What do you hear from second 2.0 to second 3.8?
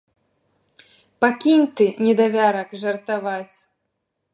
недавярак, жартаваць!